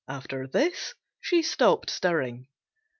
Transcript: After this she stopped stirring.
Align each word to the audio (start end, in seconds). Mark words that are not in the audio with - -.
After 0.07 0.47
this 0.47 0.95
she 1.19 1.43
stopped 1.43 1.91
stirring. 1.91 2.47